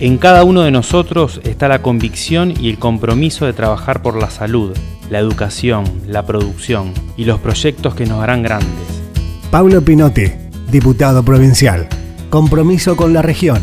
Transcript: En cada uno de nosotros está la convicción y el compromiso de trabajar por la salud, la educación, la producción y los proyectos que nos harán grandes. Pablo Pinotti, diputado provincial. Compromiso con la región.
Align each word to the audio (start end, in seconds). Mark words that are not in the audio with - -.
En 0.00 0.16
cada 0.16 0.44
uno 0.44 0.62
de 0.62 0.70
nosotros 0.70 1.42
está 1.44 1.68
la 1.68 1.82
convicción 1.82 2.54
y 2.58 2.70
el 2.70 2.78
compromiso 2.78 3.44
de 3.44 3.52
trabajar 3.52 4.00
por 4.00 4.16
la 4.16 4.30
salud, 4.30 4.74
la 5.10 5.18
educación, 5.18 5.84
la 6.06 6.24
producción 6.24 6.94
y 7.18 7.26
los 7.26 7.38
proyectos 7.38 7.94
que 7.94 8.06
nos 8.06 8.22
harán 8.22 8.42
grandes. 8.42 9.02
Pablo 9.50 9.82
Pinotti, 9.82 10.32
diputado 10.70 11.22
provincial. 11.22 11.86
Compromiso 12.30 12.96
con 12.96 13.12
la 13.12 13.20
región. 13.20 13.60